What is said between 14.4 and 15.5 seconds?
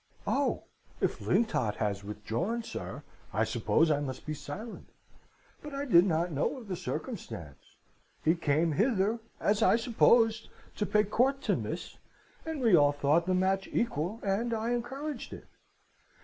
I encouraged it.'